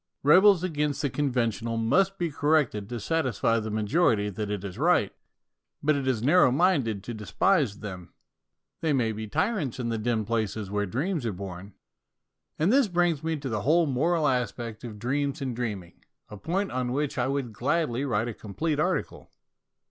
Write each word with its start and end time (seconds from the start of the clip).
Rebels 0.23 0.63
against 0.63 1.03
the 1.03 1.11
conventional 1.11 1.77
must 1.77 2.17
be 2.17 2.31
corrected 2.31 2.89
to 2.89 2.99
satisfy 2.99 3.59
the 3.59 3.69
majority 3.69 4.31
that 4.31 4.49
it 4.49 4.63
is 4.63 4.79
right; 4.79 5.13
but 5.83 5.95
it 5.95 6.07
is 6.07 6.23
narrow 6.23 6.49
minded 6.51 7.03
to 7.03 7.13
despise 7.13 7.81
them. 7.81 8.11
They 8.79 8.93
may 8.93 9.11
be 9.11 9.27
tyrants 9.27 9.79
in 9.79 9.89
the 9.89 9.99
dim 9.99 10.25
places 10.25 10.71
where 10.71 10.87
dreams 10.87 11.23
are 11.27 11.31
born. 11.31 11.75
And 12.57 12.73
this 12.73 12.87
brings 12.87 13.23
me 13.23 13.37
to 13.37 13.47
the 13.47 13.61
whole 13.61 13.85
moral 13.85 14.23
DREAMING 14.25 14.41
AS 14.41 14.49
AN 14.49 14.65
ART 14.65 14.73
39 14.73 14.73
aspect 14.73 14.83
of 14.85 14.97
dreams 14.97 15.39
and 15.43 15.55
dreaming, 15.55 16.03
a 16.29 16.37
point 16.37 16.71
on 16.71 16.93
which 16.93 17.19
I 17.19 17.27
would 17.27 17.53
gladly 17.53 18.03
write 18.03 18.27
a 18.27 18.33
complete 18.33 18.79
article. 18.79 19.29